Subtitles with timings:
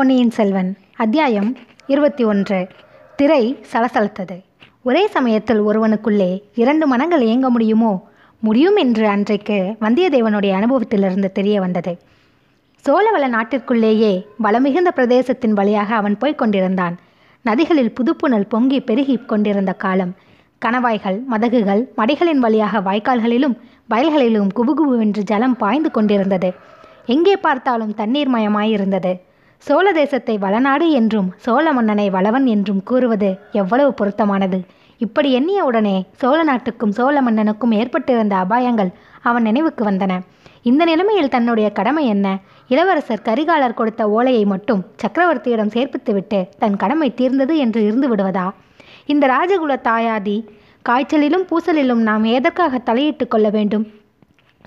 [0.00, 0.76] பொன்னியின் செல்வன்
[0.96, 1.56] அத்தியாயம்
[1.86, 2.68] இருபத்தி ஒன்று
[3.16, 3.58] திரை
[3.72, 4.42] சலசலத்தது
[4.82, 6.42] ஒரே சமயத்தில் ஒருவனுக்குள்ளே
[6.54, 8.02] இரண்டு மனங்கள் இயங்க முடியுமோ
[8.38, 11.98] முடியும் என்று அன்றைக்கு வந்தியத்தேவனுடைய அனுபவத்திலிருந்து தெரிய வந்தது
[12.88, 14.24] சோழவள நாட்டிற்குள்ளேயே
[14.42, 16.98] வளமிகுந்த பிரதேசத்தின் வழியாக அவன் போய்க் கொண்டிருந்தான்
[17.42, 20.14] நதிகளில் புதுப்புணல் பொங்கி பெருகி கொண்டிருந்த காலம்
[20.58, 23.56] கணவாய்கள் மதகுகள் மடைகளின் வழியாக வாய்க்கால்களிலும்
[23.90, 25.00] வயல்களிலும்
[25.00, 26.52] என்று ஜலம் பாய்ந்து கொண்டிருந்தது
[27.06, 29.28] எங்கே பார்த்தாலும் தண்ணீர் மயமாயிருந்தது
[29.62, 34.58] சோழ தேசத்தை வளநாடு என்றும் சோழ மன்னனை வளவன் என்றும் கூறுவது எவ்வளவு பொருத்தமானது
[35.00, 38.90] இப்படி எண்ணிய உடனே சோழ நாட்டுக்கும் சோழ மன்னனுக்கும் ஏற்பட்டிருந்த அபாயங்கள்
[39.22, 40.12] அவன் நினைவுக்கு வந்தன
[40.62, 42.26] இந்த நிலைமையில் தன்னுடைய கடமை என்ன
[42.70, 48.46] இளவரசர் கரிகாலர் கொடுத்த ஓலையை மட்டும் சக்கரவர்த்தியிடம் சேர்ப்பித்துவிட்டு தன் கடமை தீர்ந்தது என்று இருந்து விடுவதா
[49.06, 50.36] இந்த ராஜகுல தாயாதி
[50.84, 53.86] காய்ச்சலிலும் பூசலிலும் நாம் எதற்காக தலையிட்டு கொள்ள வேண்டும்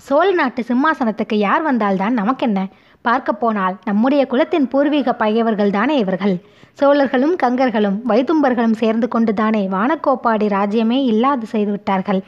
[0.00, 2.60] சோழ நாட்டு சிம்மாசனத்துக்கு யார் வந்தால்தான் நமக்கென்ன
[3.04, 6.34] பார்க்க போனால் நம்முடைய குலத்தின் பூர்வீக பகையவர்கள் தானே இவர்கள்
[6.80, 12.20] சோழர்களும் கங்கர்களும் வைதும்பர்களும் சேர்ந்து கொண்டு தானே வானக்கோப்பாடி ராஜ்யமே இல்லாது செய்துவிட்டார்கள்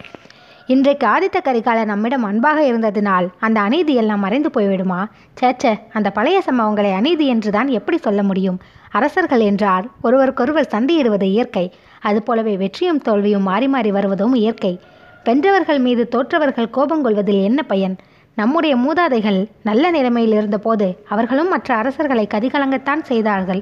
[0.68, 5.00] இன்றைக்கு ஆதித்த கரிகால நம்மிடம் அன்பாக இருந்ததினால் அந்த அநீதி எல்லாம் மறைந்து போய்விடுமா
[5.40, 8.58] சேச்சே அந்த பழைய சம்பவங்களை அநீதி என்றுதான் எப்படி சொல்ல முடியும்
[8.90, 11.64] அரசர்கள் என்றால் ஒருவருக்கொருவர் சண்டையிடுவது இயற்கை
[12.02, 14.72] அதுபோலவே வெற்றியும் தோல்வியும் மாறி மாறி வருவதும் இயற்கை
[15.26, 17.96] வென்றவர்கள் மீது தோற்றவர்கள் கோபம் கொள்வதில் என்ன பயன்
[18.36, 23.61] நம்முடைய மூதாதைகள் நல்ல நிலைமையில் இருந்தபோது அவர்களும் மற்ற அரசர்களை கதிகலங்கத்தான் செய்தார்கள்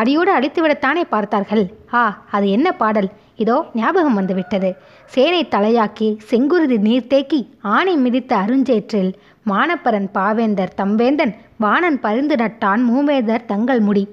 [0.00, 1.64] அடியோடு அழித்துவிடத்தானே பார்த்தார்கள்
[1.92, 2.04] ஆ
[2.30, 3.08] அது என்ன பாடல்
[3.36, 4.70] இதோ ஞாபகம் வந்துவிட்டது
[5.12, 7.40] சேனை தலையாக்கி செங்குருதி நீர்த்தேக்கி
[7.68, 9.12] ஆணை மிதித்த அருஞ்சேற்றில்
[9.46, 11.32] மானப்பரன் பாவேந்தர் தம்பேந்தன்
[11.58, 14.04] வானன் பரிந்து நட்டான் மூவேந்தர் தங்கள் முடி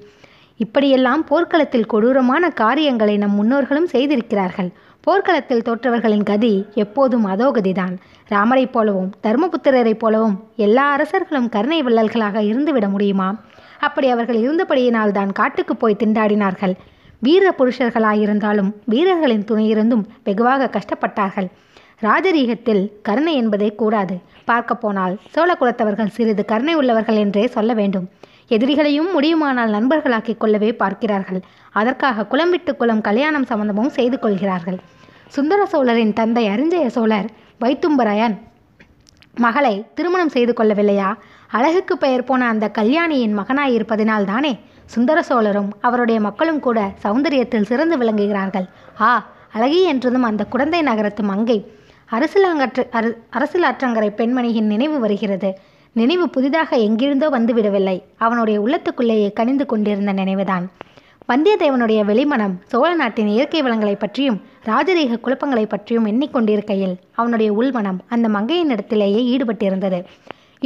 [0.59, 4.69] இப்படியெல்லாம் போர்க்களத்தில் கொடூரமான காரியங்களை நம் முன்னோர்களும் செய்திருக்கிறார்கள்
[5.08, 7.94] போர்க்களத்தில் தோற்றவர்களின் கதி எப்போதும் அதோ கதிதான்
[8.30, 10.33] ராமரைப் போலவும் தர்மபுத்திரரைப் போலவும்
[10.58, 13.27] எல்லா அரசர்களும் கருணை வள்ளல்களாக இருந்துவிட முடியுமா
[13.80, 16.73] அப்படி அவர்கள் இருந்தபடியினால் தான் காட்டுக்கு போய் திண்டாடினார்கள்
[17.22, 21.47] வீர புருஷர்களாயிருந்தாலும் வீரர்களின் துணையிருந்தும் வெகுவாக கஷ்டப்பட்டார்கள்
[22.01, 24.16] ராஜரீகத்தில் கருணை என்பதே கூடாது
[24.45, 28.06] பார்க்க போனால் சோழ குலத்தவர்கள் சிறிது கருணை உள்ளவர்கள் என்றே சொல்ல வேண்டும்
[28.51, 31.41] எதிரிகளையும் முடியுமானால் நண்பர்களாக்கிக் கொள்ளவே பார்க்கிறார்கள்
[31.72, 34.78] அதற்காக குலம் விட்டு குலம் கல்யாணம் சம்பந்தமும் செய்து கொள்கிறார்கள்
[35.28, 37.28] சுந்தர சோழரின் தந்தை அரிஞ்சய சோழர்
[37.62, 38.38] வைத்தும்பராயன்
[39.40, 41.09] மகளை திருமணம் செய்து கொள்ளவில்லையா
[41.47, 44.25] அழகுக்கு பெயர் போன அந்த கல்யாணியின் மகனாய்
[44.25, 44.59] தானே
[44.85, 48.68] சுந்தர சோழரும் அவருடைய மக்களும் கூட சௌந்தரியத்தில் சிறந்து விளங்குகிறார்கள்
[49.00, 49.25] ஆ
[49.53, 51.66] அழகி என்றதும் அந்த குழந்தை நகரத்து மங்கை
[52.06, 52.69] அரசியல்
[53.31, 55.50] அரசியலாற்றங்கரை பெண்மணியின் நினைவு வருகிறது
[55.97, 60.66] நினைவு புதிதாக எங்கிருந்தோ வந்துவிடவில்லை அவனுடைய உள்ளத்துக்குள்ளேயே கனிந்து கொண்டிருந்த நினைவுதான்
[61.29, 64.38] வந்தியத்தேவனுடைய வெளிமனம் சோழ நாட்டின் இயற்கை வளங்களை பற்றியும்
[64.66, 70.00] ராஜரீக குழப்பங்களை பற்றியும் எண்ணிக்கொண்டிருக்கையில் அவனுடைய உள்மனம் அந்த மங்கையின் இடத்திலேயே ஈடுபட்டிருந்தது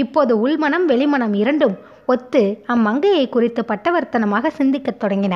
[0.00, 1.76] இப்போது உள்மனம் வெளிமனம் இரண்டும்
[2.06, 2.42] ஒத்து
[2.68, 5.36] அம்மங்கையை குறித்து பட்டவர்த்தனமாக சிந்திக்கத் தொடங்கின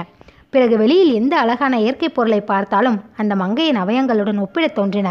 [0.50, 5.10] பிறகு வெளியில் எந்த அழகான இயற்கை பொருளை பார்த்தாலும் அந்த மங்கையின் அவயங்களுடன் ஒப்பிடத் தோன்றின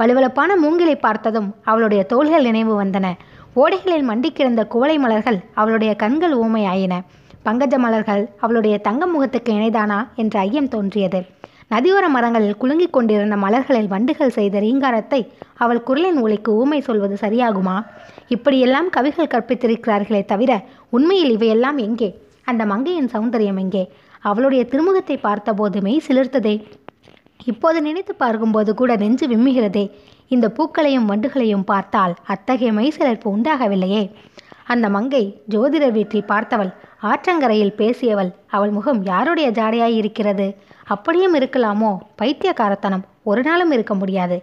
[0.00, 3.06] வலுவலப்பான மூங்கிலை பார்த்ததும் அவளுடைய தோள்கள் நினைவு வந்தன
[3.56, 6.94] ஓடைகளில் மண்டி கிடந்த குவளை மலர்கள் அவளுடைய கண்கள் ஊமையாயின
[7.44, 11.20] பங்கஜ மலர்கள் அவளுடைய தங்க முகத்துக்கு இணைதானா என்ற ஐயம் தோன்றியது
[11.70, 15.20] நதியோர மரங்களில் குலுங்கிக் கொண்டிருந்த மலர்களில் வண்டுகள் செய்த ரீங்காரத்தை
[15.56, 17.76] அவள் குரலின் ஒளிக்கு ஊமை சொல்வது சரியாகுமா
[18.28, 20.52] இப்படியெல்லாம் கவிகள் கற்பித்திருக்கிறார்களே தவிர
[20.90, 22.08] உண்மையில் இவையெல்லாம் எங்கே
[22.44, 23.84] அந்த மங்கையின் சௌந்தரியம் எங்கே
[24.22, 26.54] அவளுடைய திருமுகத்தை பார்த்தபோது மெய் சிலிர்த்ததே
[27.46, 29.84] இப்போது நினைத்து பார்க்கும்போது கூட நெஞ்சு விம்முகிறதே
[30.32, 34.02] இந்த பூக்களையும் வண்டுகளையும் பார்த்தால் அத்தகைய மைசிலர்ப்பு உண்டாகவில்லையே
[34.66, 36.72] அந்த மங்கை ஜோதிடர் வீட்டில் பார்த்தவள்
[37.02, 40.46] ஆற்றங்கரையில் பேசியவள் அவள் முகம் யாருடைய ஜாடையாய் இருக்கிறது
[40.88, 41.92] அப்படியும் இருக்கலாமோ
[42.16, 44.36] பைத்தியக்காரத்தனம் ஒரு நாளும் இருக்க முடியாது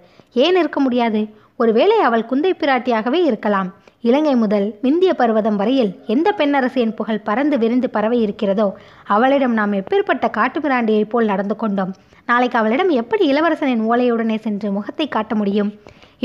[0.37, 1.21] ஏன் இருக்க முடியாது
[1.55, 3.69] ஒருவேளை அவள் குந்தை பிராட்டியாகவே இருக்கலாம்
[4.03, 8.67] இலங்கை முதல் விந்திய பர்வதம் வரையில் எந்த பெண்ணரசியின் புகழ் பறந்து விரிந்து பரவி இருக்கிறதோ
[9.05, 11.91] அவளிடம் நாம் எப்பேற்பட்ட காட்டுமிராண்டியைப் போல் நடந்து கொண்டோம்
[12.25, 15.71] நாளைக்கு அவளிடம் எப்படி இளவரசனின் ஓலையுடனே சென்று முகத்தை காட்ட முடியும்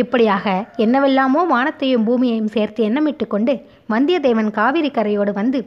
[0.00, 0.46] இப்படியாக
[0.76, 3.54] என்னவெல்லாமோ வானத்தையும் பூமியையும் சேர்த்து எண்ணமிட்டு கொண்டு
[3.90, 5.60] வந்தியத்தேவன் காவிரி கரையோடு வந்து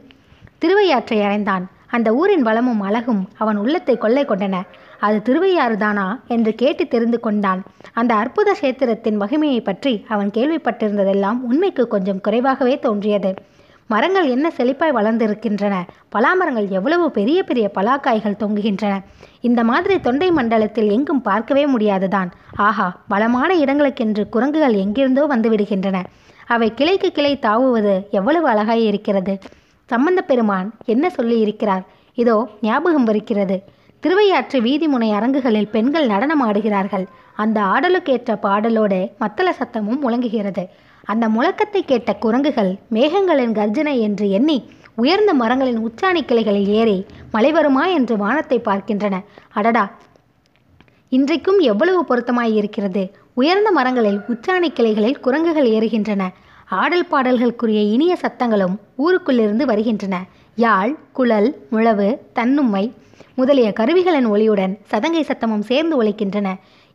[0.59, 1.65] திருவையாற்றை அடைந்தான்
[1.87, 4.55] அந்த ஊரின் வளமும் அழகும் அவன் உள்ளத்தை கொள்ளை கொண்டன
[4.97, 6.05] அது திருவையாறுதானா
[6.27, 7.61] என்று கேட்டு தெரிந்து கொண்டான்
[7.93, 13.31] அந்த அற்புத சேத்திரத்தின் மகிமையை பற்றி அவன் கேள்விப்பட்டிருந்ததெல்லாம் உண்மைக்கு கொஞ்சம் குறைவாகவே தோன்றியது
[13.89, 15.75] மரங்கள் என்ன செழிப்பாய் வளர்ந்திருக்கின்றன
[16.15, 18.95] பலாமரங்கள் எவ்வளவு பெரிய பெரிய பலாக்காய்கள் தொங்குகின்றன
[19.41, 22.31] இந்த மாதிரி தொண்டை மண்டலத்தில் எங்கும் பார்க்கவே முடியாதுதான்
[22.57, 25.99] ஆஹா பலமான இடங்களுக்கென்று குரங்குகள் எங்கிருந்தோ வந்துவிடுகின்றன
[26.47, 29.33] அவை கிளைக்கு கிளை தாவுவது எவ்வளவு அழகாய் இருக்கிறது
[29.89, 31.83] சம்பந்த பெருமான் என்ன சொல்லி இருக்கிறார்
[32.17, 33.57] இதோ ஞாபகம் வருகிறது
[34.03, 37.05] திருவையாற்று வீதிமுனை அரங்குகளில் பெண்கள் நடனம் ஆடுகிறார்கள்
[37.37, 40.63] அந்த ஆடலுக்கேற்ற பாடலோடு மத்தள சத்தமும் முழங்குகிறது
[41.03, 44.57] அந்த முழக்கத்தை கேட்ட குரங்குகள் மேகங்களின் கர்ஜனை என்று எண்ணி
[44.95, 46.97] உயர்ந்த மரங்களின் உச்சாணி கிளைகளில் ஏறி
[47.31, 49.15] மழை வருமா என்று வானத்தை பார்க்கின்றன
[49.53, 49.83] அடடா
[51.11, 53.03] இன்றைக்கும் எவ்வளவு பொருத்தமாய் இருக்கிறது
[53.33, 56.23] உயர்ந்த மரங்களில் உச்சாணி கிளைகளில் குரங்குகள் ஏறுகின்றன
[56.77, 60.15] ஆடல் பாடல்களுக்குரிய இனிய சத்தங்களும் ஊருக்குள்ளிருந்து வருகின்றன
[60.57, 62.07] யாழ் குழல் முழவு
[62.33, 62.85] தன்னுமை
[63.35, 66.49] முதலிய கருவிகளின் ஒளியுடன் சதங்கை சத்தமும் சேர்ந்து ஒழிக்கின்றன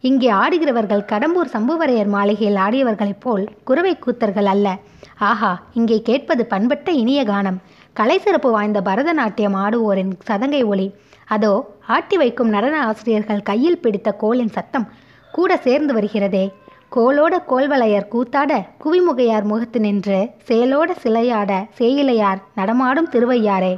[0.05, 4.69] இங்கே ஆடுகிறவர்கள் கடம்பூர் சம்புவரையர் மாளிகையில் ஆடியவர்களைப் போல் குறவை கூத்தர்கள் அல்ல
[5.21, 7.61] ஆஹா இங்கே கேட்பது பண்பட்ட இனிய கானம்
[7.97, 10.89] கலை சிறப்பு வாய்ந்த பரதநாட்டியம் ஆடுவோரின் சதங்கை ஒளி
[11.29, 11.53] அதோ
[11.87, 14.89] ஆட்டி வைக்கும் நடன ஆசிரியர்கள் கையில் பிடித்த கோலின் சத்தம்
[15.35, 16.45] கூட சேர்ந்து வருகிறதே
[16.93, 18.53] கோலோட கோல்வளையர் கூத்தாட
[18.79, 20.19] குவிமுகையார் முகத்து நின்று
[20.49, 23.73] சேலோட சிலையாட சேயிலையார் நடமாடும் திருவையாரே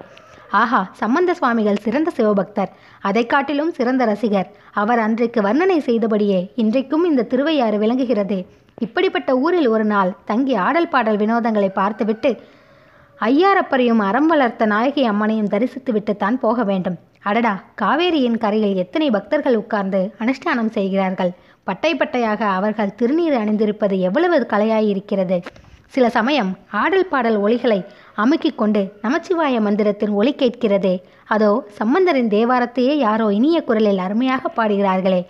[0.53, 2.73] ஆஹா சம்பந்த சுவாமிகள் சிறந்த சிவபக்தர்
[3.01, 4.51] அதை காட்டிலும் சிறந்த ரசிகர்
[4.73, 8.39] அவர் அன்றைக்கு வர்ணனை செய்தபடியே இன்றைக்கும் இந்த திருவையாறு விளங்குகிறது
[8.79, 12.31] இப்படிப்பட்ட ஊரில் ஒரு நாள் தங்கி ஆடல் பாடல் வினோதங்களை பார்த்துவிட்டு
[13.21, 16.97] ஐயாரப்பரையும் அறம் வளர்த்த நாயகி அம்மனையும் தரிசித்துவிட்டுத்தான் போக வேண்டும்
[17.23, 21.33] அடடா காவேரியின் கரையில் எத்தனை பக்தர்கள் உட்கார்ந்து அனுஷ்டானம் செய்கிறார்கள்
[21.67, 25.39] பட்டை பட்டையாக அவர்கள் திருநீர் அணிந்திருப்பது எவ்வளவு கலையாயிருக்கிறது
[25.89, 26.51] சில சமயம்
[26.73, 27.79] ஆடல் பாடல் ஒளிகளை
[28.17, 30.95] அமுக்கிக் கொண்டு நமச்சிவாய மந்திரத்தின் ஒளி கேட்கிறதே
[31.29, 35.21] அதோ சம்பந்தரின் தேவாரத்தையே யாரோ இனிய குரலில் அருமையாக பாடுகிறார்களே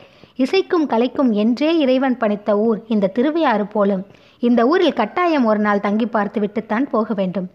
[0.36, 4.04] இசைக்கும் கலைக்கும் என்றே இறைவன் பணித்த ஊர் இந்த திருவையாறு போலும்
[4.38, 7.48] இந்த ஊரில் கட்டாயம் ஒரு நாள் தங்கி பார்த்து விட்டுத்தான் போக வேண்டும்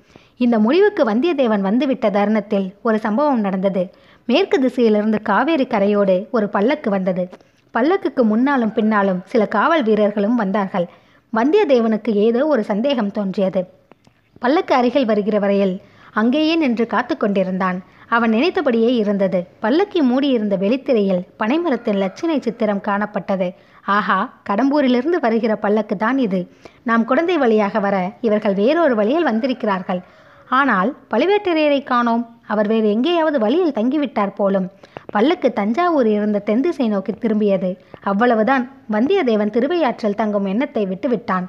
[0.38, 3.84] இந்த முடிவுக்கு வந்தியத்தேவன் வந்துவிட்ட தருணத்தில் ஒரு சம்பவம் நடந்தது
[4.28, 7.24] மேற்கு திசையிலிருந்து காவேரி கரையோடு ஒரு பல்லக்கு வந்தது
[7.74, 10.88] பல்லக்குக்கு முன்னாலும் பின்னாலும் சில காவல் வீரர்களும் வந்தார்கள்
[11.34, 13.62] வந்தியத்தேவனுக்கு ஏதோ ஒரு சந்தேகம் தோன்றியது
[14.40, 15.75] பல்லக்கு அருகில் வருகிற வரையில்
[16.13, 17.80] அங்கேயே நின்று காத்து கொண்டிருந்தான்
[18.07, 23.48] அவன் நினைத்தபடியே இருந்தது பல்லக்கி மூடியிருந்த வெளித்திரையில் பனைமரத்தின் லட்சணை சித்திரம் காணப்பட்டது
[23.88, 24.18] ஆஹா
[24.50, 26.40] கடம்பூரிலிருந்து வருகிற பல்லக்கு தான் இது
[26.84, 30.01] நாம் குழந்தை வழியாக வர இவர்கள் வேறொரு வழியில் வந்திருக்கிறார்கள்
[30.50, 32.24] ஆனால் பழுவேட்டரையரை காணோம்
[32.48, 34.68] அவர் வேறு எங்கேயாவது வழியில் தங்கிவிட்டார் போலும்
[35.12, 37.72] பல்லுக்கு தஞ்சாவூர் இருந்த தென்திசை நோக்கி திரும்பியது
[38.01, 38.63] அவ்வளவுதான்
[38.94, 41.46] வந்தியத்தேவன் திருவையாற்றல் தங்கும் எண்ணத்தை விட்டுவிட்டான்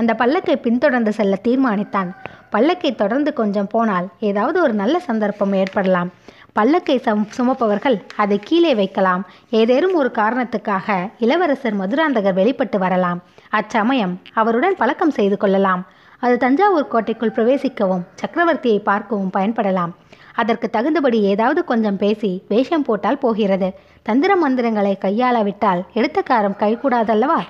[0.00, 2.10] அந்த பல்லக்கை பின்தொடர்ந்து செல்ல தீர்மானித்தான்
[2.50, 6.10] பல்லக்கை தொடர்ந்து கொஞ்சம் போனால் ஏதாவது ஒரு நல்ல சந்தர்ப்பம் ஏற்படலாம்
[6.52, 6.96] பல்லக்கை
[7.30, 9.22] சுமப்பவர்கள் அதை கீழே வைக்கலாம்
[9.50, 10.96] ஏதேனும் ஒரு காரணத்துக்காக
[11.18, 13.20] இளவரசர் மதுராந்தகர் வெளிப்பட்டு வரலாம்
[13.50, 15.82] அச்சமயம் அவருடன் பழக்கம் செய்து கொள்ளலாம்
[16.22, 19.92] அது தஞ்சாவூர் கோட்டைக்குள் பிரவேசிக்கவும் சக்கரவர்த்தியை பார்க்கவும் பயன்படலாம்
[20.34, 23.68] அதற்கு தகுந்தபடி ஏதாவது கொஞ்சம் பேசி வேஷம் போட்டால் போகிறது
[24.02, 27.40] தந்திர மந்திரங்களை கையாளாவிட்டால் எடுத்தக்காரம் கைகூடாதல்லவா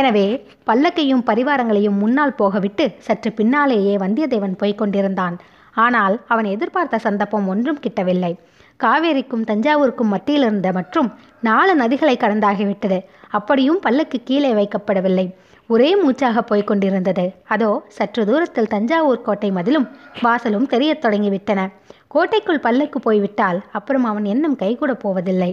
[0.00, 0.26] எனவே
[0.66, 5.36] பல்லக்கையும் பரிவாரங்களையும் முன்னால் போகவிட்டு சற்று பின்னாலேயே வந்தியத்தேவன் போய்க் கொண்டிருந்தான்
[5.76, 8.32] ஆனால் அவன் எதிர்பார்த்த சந்தர்ப்பம் ஒன்றும் கிட்டவில்லை
[8.80, 11.08] காவேரிக்கும் தஞ்சாவூருக்கும் மத்தியிலிருந்த மற்றும்
[11.40, 12.98] நாலு நதிகளை கடந்தாகிவிட்டது
[13.30, 15.26] அப்படியும் பல்லக்கு கீழே வைக்கப்படவில்லை
[15.70, 17.24] ஒரே மூச்சாக போய்க் கொண்டிருந்தது
[17.48, 19.86] அதோ சற்று தூரத்தில் தஞ்சாவூர் கோட்டை மதிலும்
[20.22, 21.60] வாசலும் தெரியத் தொடங்கிவிட்டன
[22.08, 25.50] கோட்டைக்குள் பல்லைக்கு போய்விட்டால் அப்புறம் அவன் எண்ணம் கைகூட போவதில்லை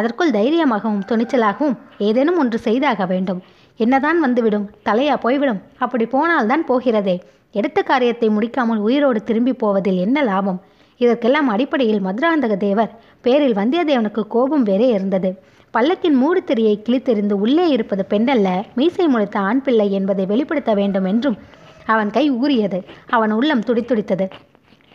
[0.00, 1.76] அதற்குள் தைரியமாகவும் துணிச்சலாகவும்
[1.98, 3.40] ஏதேனும் ஒன்று செய்தாக வேண்டும்
[3.80, 7.16] என்னதான் வந்துவிடும் தலையா போய்விடும் அப்படி போனால்தான் போகிறதே
[7.54, 10.60] எடுத்த காரியத்தை முடிக்காமல் உயிரோடு திரும்பி போவதில் என்ன லாபம்
[11.00, 12.92] இதற்கெல்லாம் அடிப்படையில் மதுராந்தக தேவர்
[13.22, 15.30] பேரில் வந்தியத்தேவனுக்கு கோபம் வேறே இருந்தது
[15.74, 18.48] பல்லக்கின் மூடு திரியை கிழித்தெறிந்து உள்ளே இருப்பது பெண்ணல்ல
[18.74, 21.38] மீசை முளைத்த ஆண் பிள்ளை என்பதை வெளிப்படுத்த வேண்டும் என்றும்
[21.86, 22.78] அவன் கை ஊறியது
[23.06, 24.26] அவன் உள்ளம் துடித்துடித்தது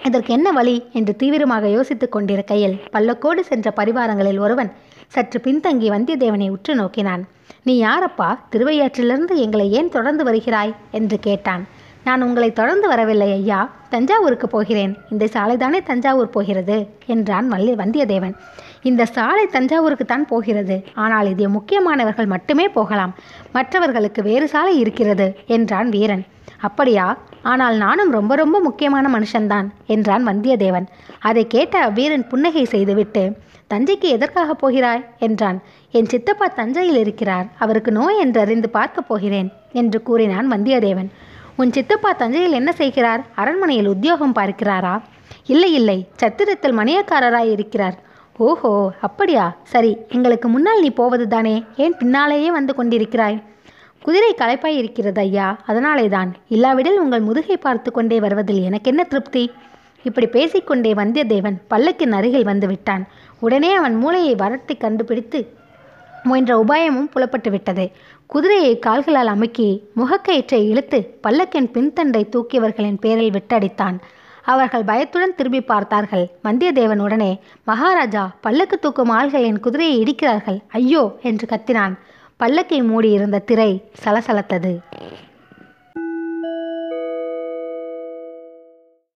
[0.00, 4.70] இதற்கு என்ன வழி என்று தீவிரமாக யோசித்துக் கொண்டிருக்கையில் பல்லக்கோடு சென்ற பரிவாரங்களில் ஒருவன்
[5.08, 7.24] சற்று பின்தங்கி வந்தியத்தேவனை உற்று நோக்கினான்
[7.64, 11.64] நீ யாரப்பா திருவையாற்றிலிருந்து எங்களை ஏன் தொடர்ந்து வருகிறாய் என்று கேட்டான்
[12.08, 13.60] நான் உங்களை தொடர்ந்து வரவில்லை ஐயா
[13.90, 16.78] தஞ்சாவூருக்கு போகிறேன் இந்த சாலை தானே தஞ்சாவூர் போகிறது
[17.06, 18.36] என்றான் வல்லி வந்தியத்தேவன்
[18.84, 23.14] இந்த சாலை தஞ்சாவூருக்கு தான் போகிறது ஆனால் இது முக்கியமானவர்கள் மட்டுமே போகலாம்
[23.52, 26.24] மற்றவர்களுக்கு வேறு சாலை இருக்கிறது என்றான் வீரன்
[26.62, 27.06] அப்படியா
[27.44, 30.88] ஆனால் நானும் ரொம்ப ரொம்ப முக்கியமான மனுஷன்தான் என்றான் வந்தியத்தேவன்
[31.22, 33.24] அதை கேட்ட அவ்வீரன் புன்னகை செய்துவிட்டு
[33.70, 35.58] தஞ்சைக்கு எதற்காக போகிறாய் என்றான்
[35.94, 39.50] என் சித்தப்பா தஞ்சையில் இருக்கிறார் அவருக்கு நோய் என்று அறிந்து பார்க்கப் போகிறேன்
[39.74, 41.10] என்று கூறினான் வந்தியத்தேவன்
[41.58, 44.96] உன் சித்தப்பா தஞ்சையில் என்ன செய்கிறார் அரண்மனையில் உத்தியோகம் பார்க்கிறாரா
[45.46, 47.98] இல்லை இல்லை சத்திரத்தில் மணியக்காரராய் இருக்கிறார்
[48.40, 48.72] ஓஹோ
[49.02, 53.38] அப்படியா சரி எங்களுக்கு முன்னால் நீ போவது தானே ஏன் பின்னாலேயே வந்து கொண்டிருக்கிறாய்
[54.06, 59.44] குதிரை களைப்பாய் இருக்கிறது ஐயா அதனாலே தான் இல்லாவிடில் உங்கள் முதுகை பார்த்து கொண்டே வருவதில் என்ன திருப்தி
[60.06, 63.04] இப்படி பேசிக்கொண்டே வந்தியத்தேவன் பல்லக்கின் அருகில் வந்து விட்டான்
[63.40, 65.40] உடனே அவன் மூளையை வரட்டி கண்டுபிடித்து
[66.26, 67.86] முயன்ற உபாயமும் புலப்பட்டு விட்டது
[68.30, 69.68] குதிரையை கால்களால் அமுக்கி
[69.96, 73.98] முகக்கயிற்றை இழுத்து பல்லக்கின் பின்தண்டை தூக்கியவர்களின் பேரில் விட்டடித்தான்
[74.44, 77.32] அவர்கள் பயத்துடன் திரும்பி பார்த்தார்கள் வந்தியத்தேவன் உடனே
[77.64, 81.96] மகாராஜா பல்லக்கு தூக்கும் ஆள்கள் என் குதிரையை இடிக்கிறார்கள் ஐயோ என்று கத்தினான்
[82.40, 83.72] பல்லக்கை மூடியிருந்த திரை
[84.04, 84.74] சலசலத்தது